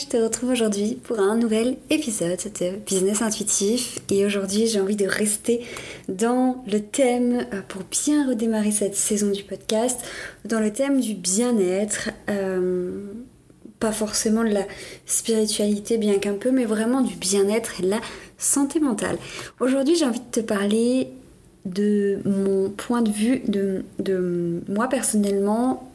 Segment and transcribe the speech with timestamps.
[0.00, 4.96] Je te retrouve aujourd'hui pour un nouvel épisode de Business Intuitif et aujourd'hui j'ai envie
[4.96, 5.60] de rester
[6.08, 10.00] dans le thème euh, pour bien redémarrer cette saison du podcast,
[10.46, 13.08] dans le thème du bien-être, euh,
[13.78, 14.66] pas forcément de la
[15.04, 18.00] spiritualité bien qu'un peu, mais vraiment du bien-être et de la
[18.38, 19.18] santé mentale.
[19.58, 21.08] Aujourd'hui j'ai envie de te parler
[21.66, 25.92] de mon point de vue, de moi personnellement,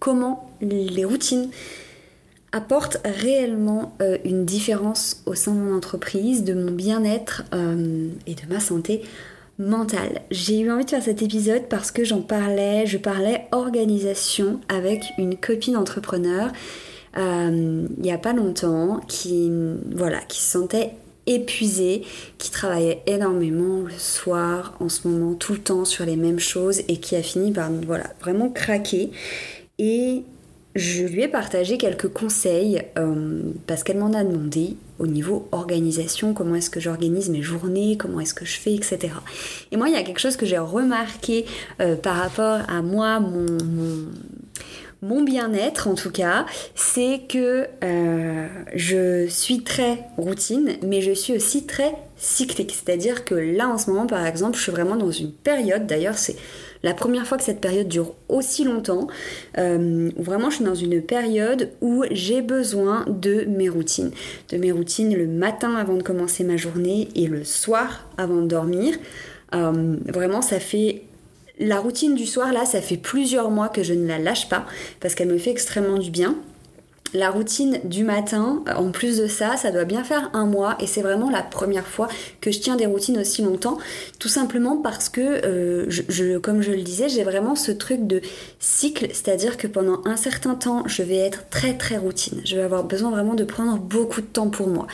[0.00, 1.50] comment les routines
[2.54, 8.34] apporte réellement euh, une différence au sein de mon entreprise, de mon bien-être euh, et
[8.34, 9.02] de ma santé
[9.58, 10.22] mentale.
[10.30, 15.02] J'ai eu envie de faire cet épisode parce que j'en parlais, je parlais organisation avec
[15.18, 16.50] une copine entrepreneur
[17.16, 19.50] euh, il n'y a pas longtemps qui,
[19.94, 20.90] voilà, qui se sentait
[21.26, 22.02] épuisée,
[22.38, 26.80] qui travaillait énormément le soir, en ce moment, tout le temps sur les mêmes choses
[26.88, 29.10] et qui a fini par voilà, vraiment craquer.
[29.78, 30.24] Et
[30.74, 36.34] je lui ai partagé quelques conseils euh, parce qu'elle m'en a demandé au niveau organisation,
[36.34, 39.12] comment est-ce que j'organise mes journées, comment est-ce que je fais, etc.
[39.70, 41.46] Et moi, il y a quelque chose que j'ai remarqué
[41.80, 43.46] euh, par rapport à moi, mon,
[45.02, 51.34] mon, bien-être en tout cas, c'est que euh, je suis très routine, mais je suis
[51.34, 52.72] aussi très cyclique.
[52.72, 56.18] C'est-à-dire que là, en ce moment, par exemple, je suis vraiment dans une période, d'ailleurs,
[56.18, 56.36] c'est
[56.84, 59.08] la première fois que cette période dure aussi longtemps,
[59.56, 64.10] euh, vraiment je suis dans une période où j'ai besoin de mes routines.
[64.50, 68.46] De mes routines le matin avant de commencer ma journée et le soir avant de
[68.46, 68.94] dormir.
[69.54, 71.04] Euh, vraiment ça fait
[71.58, 74.66] la routine du soir là, ça fait plusieurs mois que je ne la lâche pas
[75.00, 76.36] parce qu'elle me fait extrêmement du bien
[77.14, 80.86] la routine du matin, en plus de ça, ça doit bien faire un mois et
[80.86, 82.08] c'est vraiment la première fois
[82.40, 83.78] que je tiens des routines aussi longtemps,
[84.18, 88.20] tout simplement parce que, euh, comme je le disais, j'ai vraiment ce truc de
[88.58, 92.40] cycle, c'est-à-dire que pendant un certain temps, je vais être très très routine.
[92.44, 94.88] Je vais avoir besoin vraiment de prendre beaucoup de temps pour moi,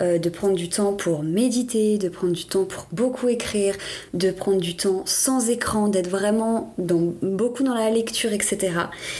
[0.00, 3.74] euh, de prendre du temps pour méditer, de prendre du temps pour beaucoup écrire,
[4.14, 8.72] de prendre du temps sans écran, d'être vraiment dans, beaucoup dans la lecture, etc.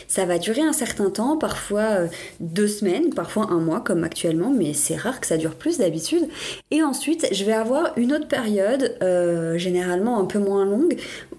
[0.08, 2.06] Ça va durer un certain temps, parfois euh,
[2.46, 6.28] deux semaines, parfois un mois comme actuellement, mais c'est rare que ça dure plus d'habitude.
[6.70, 10.96] Et ensuite, je vais avoir une autre période, euh, généralement un peu moins longue,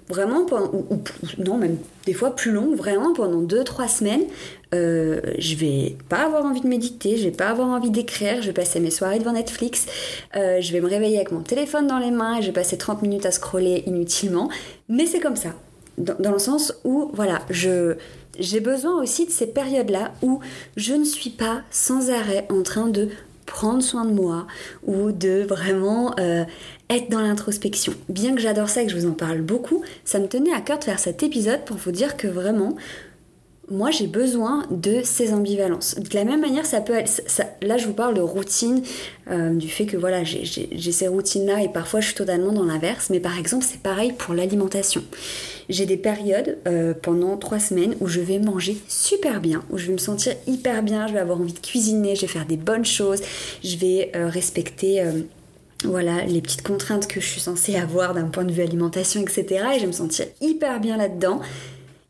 [0.10, 1.02] vraiment ou,
[1.38, 4.24] non même des fois plus longue, vraiment pendant deux trois semaines.
[4.74, 8.48] Euh, je vais pas avoir envie de méditer, je vais pas avoir envie d'écrire, je
[8.48, 9.86] vais passer mes soirées devant Netflix,
[10.36, 12.78] euh, je vais me réveiller avec mon téléphone dans les mains et je vais passer
[12.78, 14.50] 30 minutes à scroller inutilement.
[14.90, 15.50] Mais c'est comme ça,
[15.98, 17.96] dans, le sens où voilà, je
[18.40, 20.40] j'ai besoin aussi de ces périodes-là où
[20.76, 23.10] je ne suis pas sans arrêt en train de
[23.46, 24.46] prendre soin de moi
[24.86, 26.44] ou de vraiment euh,
[26.90, 27.94] être dans l'introspection.
[28.10, 30.62] Bien que j'adore ça et que je vous en parle beaucoup, ça me tenait à
[30.62, 32.76] cœur de faire cet épisode pour vous dire que vraiment,
[33.70, 35.96] moi j'ai besoin de ces ambivalences.
[35.96, 37.22] De la même manière, ça peut être,
[37.62, 38.82] là je vous parle de routine,
[39.30, 43.10] euh, du fait que voilà, j'ai ces routines-là et parfois je suis totalement dans l'inverse,
[43.10, 45.04] mais par exemple c'est pareil pour l'alimentation.
[45.70, 49.88] J'ai des périodes euh, pendant trois semaines où je vais manger super bien, où je
[49.88, 52.58] vais me sentir hyper bien, je vais avoir envie de cuisiner, je vais faire des
[52.58, 53.22] bonnes choses,
[53.64, 55.04] je vais euh, respecter
[55.84, 59.46] voilà les petites contraintes que je suis censée avoir d'un point de vue alimentation, etc.
[59.74, 61.42] Et je vais me sentir hyper bien là-dedans.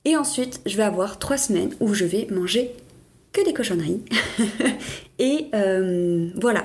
[0.07, 2.71] Et ensuite, je vais avoir trois semaines où je vais manger
[3.33, 4.05] que des cochonneries.
[5.19, 6.63] et euh, voilà.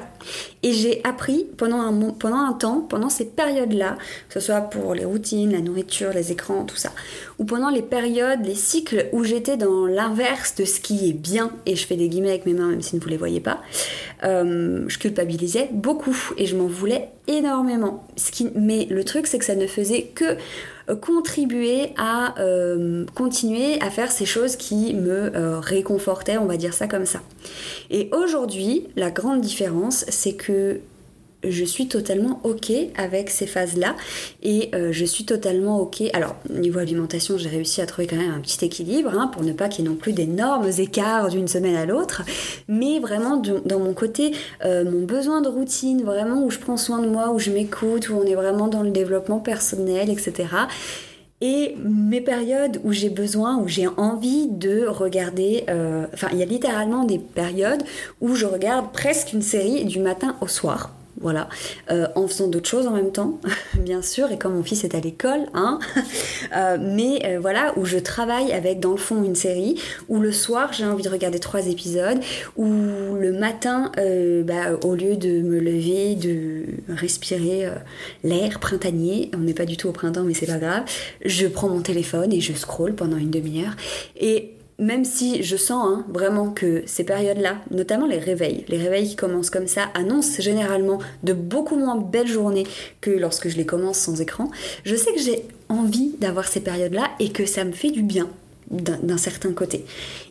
[0.63, 3.97] Et j'ai appris pendant un, pendant un temps, pendant ces périodes-là,
[4.29, 6.91] que ce soit pour les routines, la nourriture, les écrans, tout ça,
[7.39, 11.51] ou pendant les périodes, les cycles où j'étais dans l'inverse de ce qui est bien,
[11.67, 13.61] et je fais des guillemets avec mes mains même si vous ne les voyez pas,
[14.23, 18.07] euh, je culpabilisais beaucoup et je m'en voulais énormément.
[18.17, 20.37] Ce qui, mais le truc, c'est que ça ne faisait que
[20.91, 22.35] euh, contribuer à
[23.15, 27.21] continuer à faire ces choses qui me réconfortaient, on va dire ça comme ça.
[27.91, 28.42] Et aujourd'hui,
[28.97, 30.81] la grande différence, c'est que
[31.45, 33.97] je suis totalement ok avec ces phases-là
[34.43, 36.03] et euh, je suis totalement ok.
[36.13, 39.53] Alors, niveau alimentation, j'ai réussi à trouver quand même un petit équilibre hein, pour ne
[39.53, 42.23] pas qu'il y ait non plus d'énormes écarts d'une semaine à l'autre,
[42.69, 44.33] mais vraiment dans mon côté,
[44.65, 48.09] euh, mon besoin de routine, vraiment où je prends soin de moi, où je m'écoute,
[48.09, 50.47] où on est vraiment dans le développement personnel, etc
[51.43, 56.43] et mes périodes où j'ai besoin, où j'ai envie de regarder, euh, enfin il y
[56.43, 57.83] a littéralement des périodes
[58.21, 60.91] où je regarde presque une série du matin au soir
[61.23, 61.49] voilà,
[61.91, 63.41] euh, en faisant d'autres choses en même temps,
[63.79, 65.79] bien sûr, et comme mon fils est à l'école, hein,
[66.57, 70.33] euh, mais euh, voilà, où je travaille avec dans le fond une série, où le
[70.33, 72.19] soir j'ai envie de regarder trois épisodes,
[72.57, 73.93] où le matin,
[74.45, 77.69] bah, au lieu de me lever, de respirer
[78.25, 80.85] l'air printanier, on n'est pas du tout au printemps, mais c'est pas grave,
[81.25, 83.75] je prends mon téléphone et je scroll pendant une demi-heure,
[84.21, 89.09] et même si je sens hein, vraiment que ces périodes-là, notamment les réveils, les réveils
[89.09, 92.67] qui commencent comme ça, annoncent généralement de beaucoup moins belles journées
[93.01, 94.51] que lorsque je les commence sans écran,
[94.85, 98.29] je sais que j'ai envie d'avoir ces périodes-là et que ça me fait du bien
[98.73, 99.85] d'un certain côté.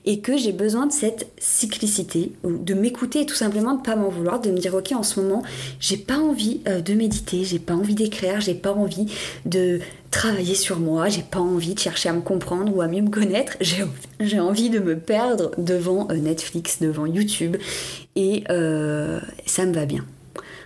[0.05, 4.09] Et que j'ai besoin de cette cyclicité, de m'écouter et tout simplement de pas m'en
[4.09, 5.43] vouloir, de me dire ok en ce moment
[5.79, 9.05] j'ai pas envie euh, de méditer, j'ai pas envie d'écrire, j'ai pas envie
[9.45, 9.79] de
[10.09, 13.09] travailler sur moi, j'ai pas envie de chercher à me comprendre ou à mieux me
[13.09, 13.57] connaître,
[14.19, 17.57] j'ai envie de me perdre devant euh, Netflix, devant YouTube
[18.15, 20.05] et euh, ça me va bien.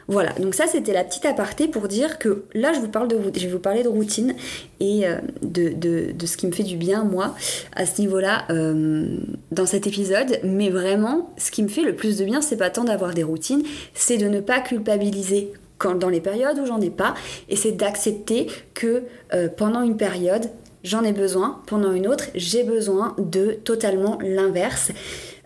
[0.08, 3.18] Voilà, donc ça c'était la petite aparté pour dire que là je vous parle de
[3.36, 4.36] je vais vous parler de routine
[4.80, 7.34] et euh, de, ce qui me fait du bien moi
[7.76, 9.18] à ce niveau-là euh,
[9.52, 10.40] dans cet épisode.
[10.44, 13.24] Mais vraiment, ce qui me fait le plus de bien, c'est pas tant d'avoir des
[13.24, 13.64] routines,
[13.96, 17.16] c'est de ne pas culpabiliser quand, dans les périodes où j'en ai pas,
[17.50, 19.04] et c'est d'accepter que
[19.34, 20.50] euh, pendant une période
[20.84, 24.92] j'en ai besoin, pendant une autre j'ai besoin de totalement l'inverse.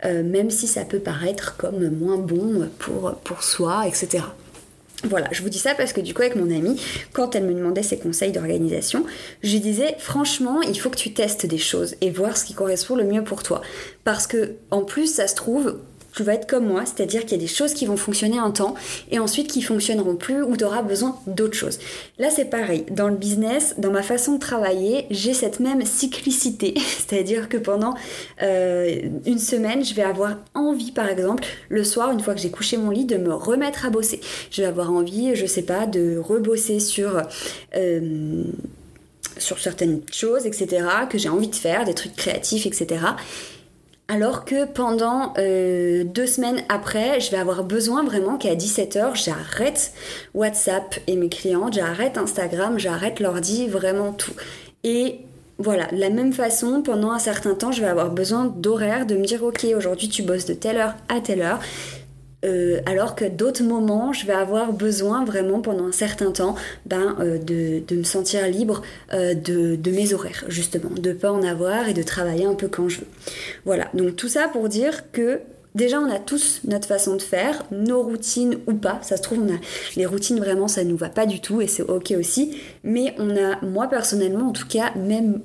[0.03, 4.23] même si ça peut paraître comme moins bon pour, pour soi, etc.
[5.06, 6.81] Voilà, je vous dis ça parce que du coup avec mon amie,
[7.13, 9.06] quand elle me demandait ses conseils d'organisation,
[9.44, 12.96] je disais franchement, il faut que tu testes des choses et voir ce qui correspond
[12.98, 13.62] le mieux pour toi.
[14.04, 15.80] Parce que en plus, ça se trouve,
[16.15, 18.51] tu vas être comme moi, c'est-à-dire qu'il y a des choses qui vont fonctionner un
[18.51, 18.75] temps
[19.11, 21.79] et ensuite qui fonctionneront plus ou tu auras besoin d'autres choses.
[22.17, 22.85] Là, c'est pareil.
[22.91, 27.94] Dans le business, dans ma façon de travailler, j'ai cette même cyclicité, c'est-à-dire que pendant
[28.41, 32.51] euh, une semaine, je vais avoir envie, par exemple, le soir, une fois que j'ai
[32.51, 34.19] couché mon lit, de me remettre à bosser.
[34.51, 37.21] Je vais avoir envie, je sais pas, de rebosser sur.
[37.75, 38.44] Euh,
[39.38, 43.00] sur certaines choses, etc., que j'ai envie de faire, des trucs créatifs, etc.
[44.11, 49.94] Alors que pendant euh, deux semaines après, je vais avoir besoin vraiment qu'à 17h, j'arrête
[50.33, 54.33] WhatsApp et mes clients, j'arrête Instagram, j'arrête l'ordi, vraiment tout.
[54.83, 55.19] Et
[55.59, 59.15] voilà, de la même façon, pendant un certain temps, je vais avoir besoin d'horaire, de
[59.15, 61.59] me dire ok, aujourd'hui tu bosses de telle heure à telle heure.
[62.45, 66.56] Euh, alors que d'autres moments, je vais avoir besoin vraiment pendant un certain temps
[66.86, 68.81] ben, euh, de, me sentir libre
[69.13, 72.88] euh, de, mes horaires, justement, de pas en avoir et de travailler un peu quand
[72.88, 73.07] je veux.
[73.65, 75.41] Voilà, donc tout ça pour dire que
[75.75, 79.00] Déjà, on a tous notre façon de faire, nos routines ou pas.
[79.03, 79.57] Ça se trouve, on a
[79.95, 82.57] les routines vraiment, ça nous va pas du tout et c'est ok aussi.
[82.83, 85.41] Mais on a, moi personnellement, en tout cas, même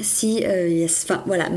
[0.00, 1.48] si euh, enfin voilà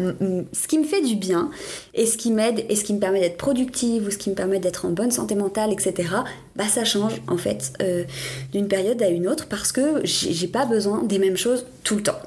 [0.54, 1.50] ce qui me fait du bien
[1.94, 4.36] et ce qui m'aide et ce qui me permet d'être productive ou ce qui me
[4.36, 6.10] permet d'être en bonne santé mentale etc
[6.56, 8.04] bah ça change en fait euh,
[8.52, 12.04] d'une période à une autre parce que j'ai pas besoin des mêmes choses tout le
[12.04, 12.20] temps.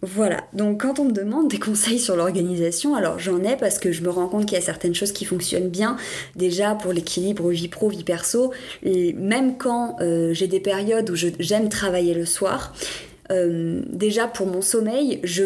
[0.00, 3.90] Voilà, donc quand on me demande des conseils sur l'organisation, alors j'en ai parce que
[3.90, 5.96] je me rends compte qu'il y a certaines choses qui fonctionnent bien,
[6.36, 8.52] déjà pour l'équilibre vie pro, vie perso,
[8.84, 12.74] et même quand euh, j'ai des périodes où j'aime travailler le soir,
[13.30, 15.44] euh, déjà pour mon sommeil, je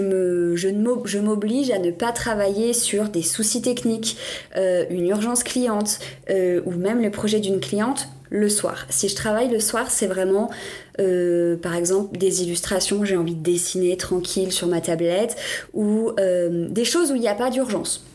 [1.18, 4.16] m'oblige à ne pas travailler sur des soucis techniques,
[4.56, 5.98] euh, une urgence cliente
[6.30, 8.86] euh, ou même le projet d'une cliente le soir.
[8.88, 10.48] Si je travaille le soir, c'est vraiment,
[10.96, 15.36] par exemple, des illustrations, j'ai envie de dessiner tranquille sur ma tablette,
[15.74, 18.06] ou des choses où il n'y a pas d'urgence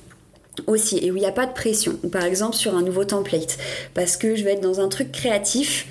[0.66, 3.60] aussi, et où il n'y a pas de pression, par exemple sur un nouveau template,
[3.94, 5.86] parce que je vais être dans un truc créatif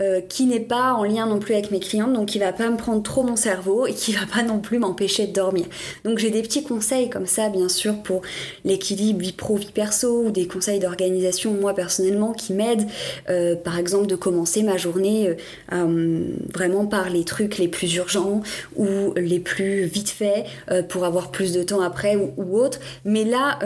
[0.00, 2.70] euh, qui n'est pas en lien non plus avec mes clientes, donc qui va pas
[2.70, 5.66] me prendre trop mon cerveau et qui va pas non plus m'empêcher de dormir.
[6.04, 8.22] Donc j'ai des petits conseils comme ça, bien sûr, pour
[8.64, 12.86] l'équilibre vie pro, vie perso, ou des conseils d'organisation, moi personnellement, qui m'aident,
[13.28, 15.36] euh, par exemple, de commencer ma journée
[15.72, 16.24] euh,
[16.54, 18.42] vraiment par les trucs les plus urgents
[18.76, 20.46] ou les plus vite faits
[20.88, 22.78] pour avoir plus de temps après ou autre.
[23.04, 23.58] Mais là,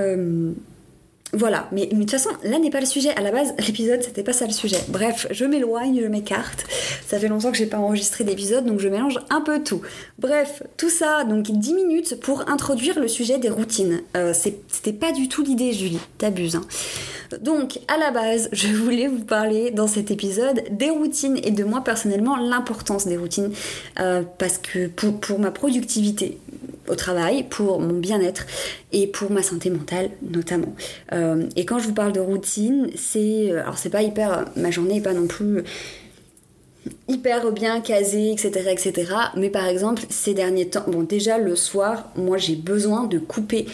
[1.35, 3.09] voilà, mais, de toute façon, là n'est pas le sujet.
[3.17, 4.77] À la base, l'épisode, c'était pas ça le sujet.
[4.89, 6.67] Bref, je m'éloigne, je m'écarte.
[7.07, 9.81] Ça fait longtemps que j'ai pas enregistré d'épisode, donc je mélange un peu tout.
[10.19, 14.03] Bref, tout ça, donc 10 minutes pour introduire le sujet des routines.
[14.15, 16.57] Euh, c'était pas du tout l'idée, Julie, t'abuses.
[16.57, 16.67] Hein.
[17.41, 21.65] Donc, à la base, je voulais vous parler dans cet épisode des routines et de
[21.65, 23.53] moi personnellement l'importance des routines
[24.01, 26.39] euh, parce que pour ma productivité,
[26.89, 28.47] au travail, pour mon bien-être
[28.93, 30.75] et pour ma santé mentale notamment.
[31.13, 34.71] Euh, et quand je vous parle de routine, c'est euh, alors c'est pas hyper ma
[34.71, 35.65] journée est pas non plus
[37.09, 39.13] hyper bien casée, etc., etc.
[39.37, 43.67] Mais par exemple, ces derniers temps, bon déjà le soir, moi j'ai besoin de couper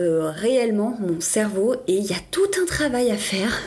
[0.00, 3.60] euh, réellement mon cerveau et il y a tout un travail à faire,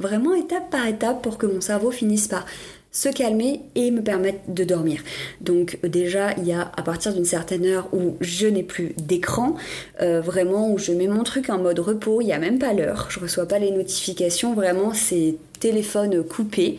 [0.00, 2.44] vraiment étape par étape pour que mon cerveau finisse par
[2.92, 5.02] se calmer et me permettre de dormir.
[5.40, 9.56] Donc déjà, il y a à partir d'une certaine heure où je n'ai plus d'écran,
[10.02, 12.74] euh, vraiment où je mets mon truc en mode repos, il n'y a même pas
[12.74, 16.78] l'heure, je reçois pas les notifications, vraiment c'est téléphone coupé.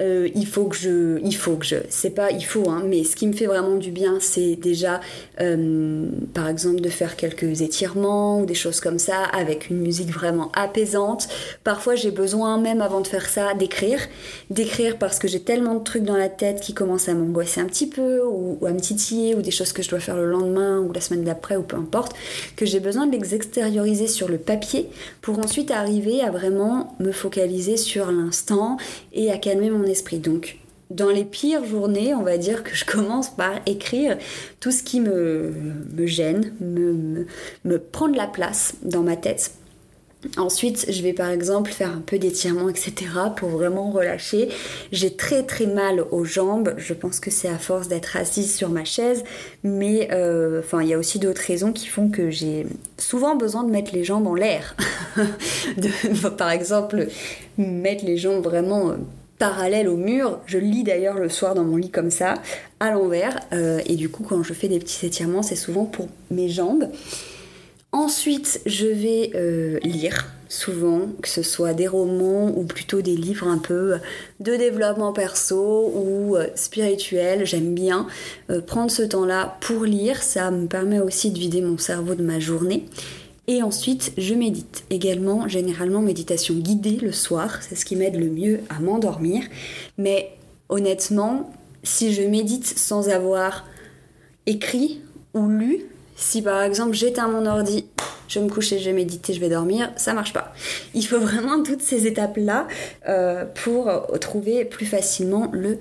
[0.00, 3.04] Euh, il faut que je, il faut que je, c'est pas il faut, hein, mais
[3.04, 5.00] ce qui me fait vraiment du bien, c'est déjà,
[5.40, 10.10] euh, par exemple, de faire quelques étirements ou des choses comme ça avec une musique
[10.10, 11.28] vraiment apaisante.
[11.62, 14.00] Parfois, j'ai besoin même avant de faire ça d'écrire,
[14.50, 17.66] d'écrire parce que j'ai tellement de trucs dans la tête qui commencent à m'angoisser un
[17.66, 20.80] petit peu ou, à me titiller ou des choses que je dois faire le lendemain
[20.80, 22.14] ou la semaine d'après ou peu importe,
[22.56, 24.88] que j'ai besoin de les extérioriser sur le papier
[25.22, 28.76] pour ensuite arriver à vraiment me focaliser sur l'instant
[29.12, 30.18] et à calmer mon esprit.
[30.18, 30.58] Donc,
[30.90, 34.18] dans les pires journées, on va dire que je commence par écrire
[34.60, 35.52] tout ce qui me,
[36.06, 39.52] gêne, me, prend de la place dans ma tête.
[40.36, 42.92] Ensuite, je vais par exemple faire un peu d'étirement, etc.
[43.36, 44.48] pour vraiment relâcher.
[44.92, 46.74] J'ai très très mal aux jambes.
[46.76, 49.24] Je pense que c'est à force d'être assise sur ma chaise.
[49.62, 52.66] Mais euh, il y a aussi d'autres raisons qui font que j'ai
[52.98, 54.76] souvent besoin de mettre les jambes en l'air.
[56.38, 57.08] par exemple,
[57.58, 58.94] mettre les jambes vraiment euh,
[59.38, 60.40] parallèle au mur.
[60.46, 62.34] Je lis d'ailleurs le soir dans mon lit comme ça,
[62.80, 63.40] à l'envers.
[63.52, 66.88] Euh, et du coup, quand je fais des petits étirements, c'est souvent pour mes jambes.
[67.94, 73.46] Ensuite, je vais euh, lire souvent, que ce soit des romans ou plutôt des livres
[73.46, 73.98] un peu
[74.40, 77.46] de développement perso ou euh, spirituel.
[77.46, 78.08] J'aime bien
[78.66, 80.24] prendre ce temps-là pour lire.
[80.24, 82.84] Ça me permet aussi de vider mon cerveau de ma journée.
[83.46, 84.82] Et ensuite, je médite.
[84.90, 87.62] Également, généralement, méditation guidée le soir.
[87.62, 89.44] C'est ce qui m'aide le mieux à m'endormir.
[89.98, 90.32] Mais
[90.68, 91.48] honnêtement,
[91.84, 93.64] si je médite sans avoir
[94.46, 95.00] écrit
[95.32, 95.86] ou lu,
[96.16, 97.86] si par exemple j'éteins mon ordi,
[98.28, 100.52] je me coucher, je vais méditer, je vais dormir, ça marche pas.
[100.94, 102.66] Il faut vraiment toutes ces étapes-là
[103.08, 103.90] euh, pour
[104.20, 105.78] trouver plus facilement le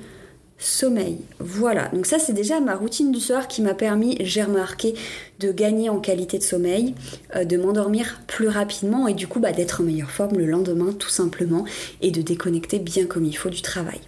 [0.64, 1.20] sommeil.
[1.40, 4.96] Voilà, donc ça c'est déjà ma routine du soir qui m'a permis, j'ai remarqué,
[5.40, 6.96] de gagner en qualité de sommeil,
[7.36, 10.94] euh, de m'endormir plus rapidement et du coup bah, d'être en meilleure forme le lendemain
[10.94, 11.66] tout simplement
[12.02, 14.00] et de déconnecter bien comme il faut du travail.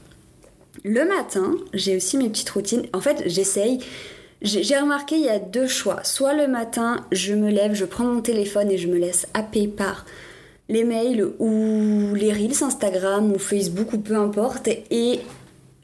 [0.84, 2.86] Le matin, j'ai aussi mes petites routines.
[2.94, 3.79] En fait, j'essaye.
[4.42, 6.04] J'ai remarqué il y a deux choix.
[6.04, 9.68] Soit le matin, je me lève, je prends mon téléphone et je me laisse happer
[9.68, 10.06] par
[10.70, 15.20] les mails ou les reels Instagram ou Facebook ou peu importe et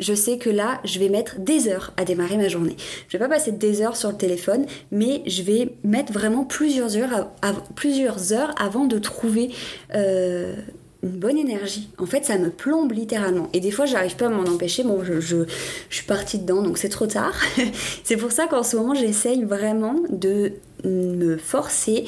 [0.02, 2.76] je sais que là, je vais mettre des heures à démarrer ma journée.
[3.08, 6.98] Je vais pas passer des heures sur le téléphone, mais je vais mettre vraiment plusieurs
[6.98, 7.30] heures,
[7.76, 9.52] plusieurs heures avant de trouver
[9.94, 10.56] euh,
[11.04, 11.90] une bonne énergie.
[11.98, 13.50] En fait, ça me plombe littéralement.
[13.54, 14.84] Et des fois, j'arrive pas à m'en empêcher.
[14.84, 15.46] Bon, je, je,
[15.90, 17.36] suis partie dedans, donc c'est trop tard.
[18.04, 20.54] c'est pour ça qu'en ce moment, j'essaye vraiment de
[20.84, 22.06] me forcer.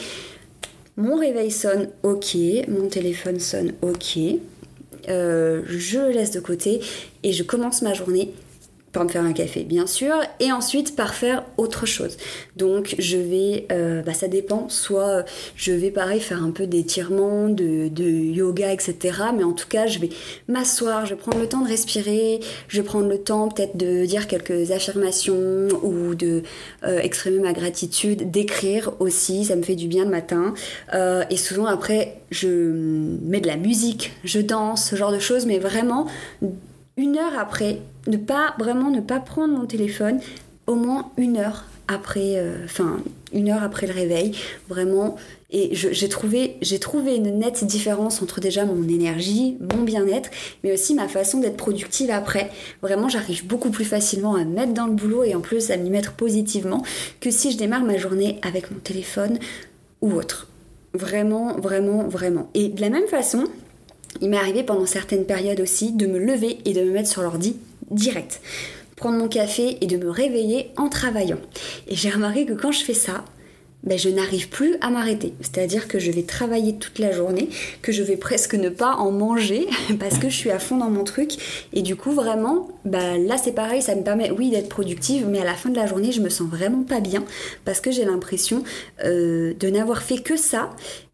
[0.95, 2.37] Mon réveil sonne, ok.
[2.67, 4.19] Mon téléphone sonne, ok.
[5.09, 6.79] Euh, je le laisse de côté
[7.23, 8.33] et je commence ma journée
[8.93, 12.17] par me faire un café, bien sûr, et ensuite par faire autre chose.
[12.55, 17.49] Donc je vais, euh, bah, ça dépend, soit je vais pareil faire un peu d'étirement,
[17.49, 18.95] de, yoga, etc.
[19.35, 20.09] Mais en tout cas, je vais
[20.47, 24.05] m'asseoir, je vais prendre le temps de respirer, je vais prendre le temps peut-être de
[24.05, 26.43] dire quelques affirmations ou de
[26.83, 30.53] euh, exprimer ma gratitude, d'écrire aussi, ça me fait du bien le matin.
[30.93, 35.47] Euh, et souvent après, je mets de la musique, je danse, ce genre de choses,
[35.47, 36.07] mais vraiment
[36.97, 40.19] une heure après, ne pas vraiment ne pas prendre mon téléphone,
[40.67, 42.99] au moins une heure après, euh, enfin
[43.33, 44.35] une heure après le réveil,
[44.69, 45.15] vraiment.
[45.55, 50.31] Et j'ai trouvé, j'ai trouvé une nette différence entre déjà mon énergie, mon bien-être,
[50.63, 52.49] mais aussi ma façon d'être productive après.
[52.81, 55.77] Vraiment, j'arrive beaucoup plus facilement à me mettre dans le boulot et en plus à
[55.77, 56.83] m'y mettre positivement
[57.19, 59.37] que si je démarre ma journée avec mon téléphone
[60.01, 60.47] ou autre.
[60.95, 62.49] Vraiment, vraiment, vraiment.
[62.55, 63.45] Et de la même façon,
[64.21, 67.21] il m'est arrivé pendant certaines périodes aussi de me lever et de me mettre sur
[67.21, 67.57] l'ordi
[67.91, 68.41] direct.
[68.95, 71.39] Prendre mon café et de me réveiller en travaillant.
[71.87, 73.25] Et j'ai remarqué que quand je fais ça,
[73.83, 75.33] ben, je n'arrive plus à m'arrêter.
[75.41, 77.49] C'est-à-dire que je vais travailler toute la journée,
[77.81, 79.67] que je vais presque ne pas en manger
[79.99, 81.33] parce que je suis à fond dans mon truc.
[81.73, 85.41] Et du coup, vraiment, ben, là c'est pareil, ça me permet, oui, d'être productive, mais
[85.41, 87.25] à la fin de la journée, je me sens vraiment pas bien
[87.65, 88.63] parce que j'ai l'impression
[89.03, 90.69] euh, de n'avoir fait que ça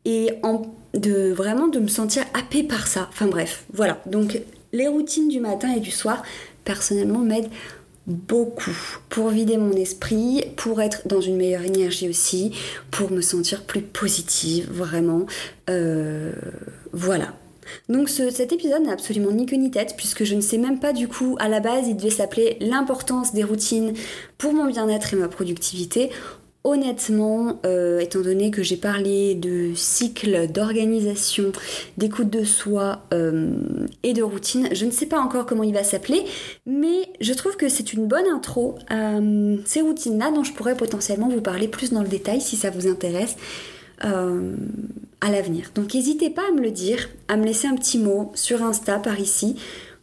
[0.06, 0.30] et
[0.94, 3.08] de vraiment de me sentir happée par ça.
[3.12, 4.02] Enfin bref, voilà.
[4.06, 4.42] Donc
[4.74, 6.24] les routines du matin et du soir,
[6.64, 7.50] personnellement, m'aident
[8.08, 8.76] beaucoup
[9.10, 12.54] pour vider mon esprit, pour être dans une meilleure énergie aussi,
[12.92, 15.26] pour me sentir plus positive, vraiment.
[15.70, 16.34] Euh,
[16.92, 17.34] voilà.
[17.88, 20.92] Donc cet épisode n'a absolument ni queue ni tête puisque je ne sais même pas
[20.92, 23.94] du coup à la base il devait s'appeler l'importance des routines
[24.40, 26.10] pour mon bien-être et ma productivité.
[26.66, 31.54] Honnêtement, euh, étant donné que j'ai parlé de cycle, d'organisation,
[31.96, 33.52] d'écoute de soi euh,
[34.04, 36.26] et de routine, je ne sais pas encore comment il va s'appeler,
[36.66, 40.76] mais je trouve que c'est une bonne intro à euh, ces routines-là dont je pourrais
[40.76, 43.38] potentiellement vous parler plus dans le détail si ça vous intéresse
[44.02, 45.72] à l'avenir.
[45.76, 48.98] Donc n'hésitez pas à me le dire, à me laisser un petit mot sur Insta
[48.98, 49.58] par ici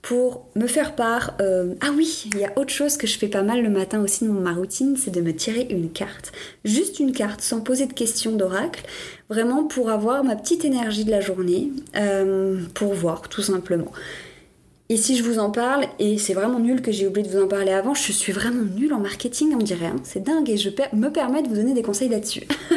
[0.07, 1.35] pour me faire part.
[1.41, 4.01] Euh, ah oui, il y a autre chose que je fais pas mal le matin
[4.01, 6.31] aussi dans ma routine, c'est de me tirer une carte.
[6.65, 8.85] Juste une carte, sans poser de questions d'oracle.
[9.31, 13.91] Vraiment pour avoir ma petite énergie de la journée, euh, pour voir tout simplement.
[14.91, 17.43] Et si je vous en parle, et c'est vraiment nul que j'ai oublié de vous
[17.43, 19.87] en parler avant, je suis vraiment nulle en marketing, on dirait.
[19.87, 19.97] Hein.
[20.05, 22.45] C'est dingue et je me permets de vous donner des conseils là-dessus.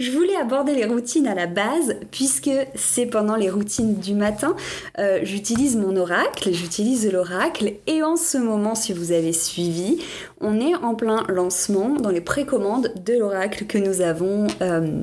[0.00, 4.56] je voulais aborder les routines à la base, puisque c'est pendant les routines du matin.
[4.98, 9.98] Euh, j'utilise mon oracle, j'utilise l'oracle, et en ce moment, si vous avez suivi,
[10.40, 15.02] on est en plein lancement dans les précommandes de l'oracle que nous avons euh,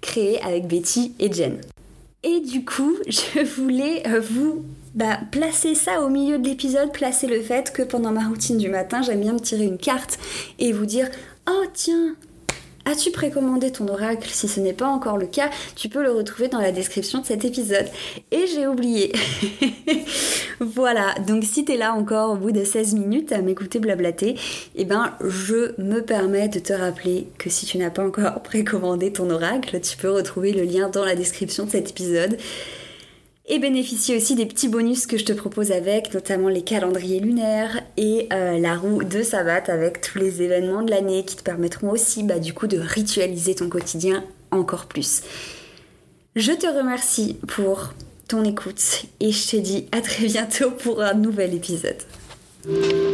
[0.00, 1.60] créé avec Betty et Jen.
[2.22, 4.64] Et du coup, je voulais euh, vous
[4.94, 8.68] bah, placer ça au milieu de l'épisode, placer le fait que pendant ma routine du
[8.68, 10.20] matin, j'aime bien me tirer une carte
[10.60, 11.08] et vous dire
[11.50, 12.14] Oh tiens,
[12.84, 14.28] As-tu précommandé ton oracle?
[14.28, 17.26] Si ce n'est pas encore le cas, tu peux le retrouver dans la description de
[17.26, 17.86] cet épisode.
[18.32, 19.12] Et j'ai oublié.
[20.60, 24.36] voilà, donc si t'es là encore au bout de 16 minutes à m'écouter blablater,
[24.74, 29.12] eh ben je me permets de te rappeler que si tu n'as pas encore précommandé
[29.12, 32.36] ton oracle, tu peux retrouver le lien dans la description de cet épisode
[33.46, 37.82] et bénéficier aussi des petits bonus que je te propose avec, notamment les calendriers lunaires
[37.96, 41.90] et euh, la roue de Sabbat avec tous les événements de l'année qui te permettront
[41.90, 45.22] aussi bah, du coup de ritualiser ton quotidien encore plus.
[46.36, 47.92] Je te remercie pour
[48.28, 51.98] ton écoute et je te dis à très bientôt pour un nouvel épisode.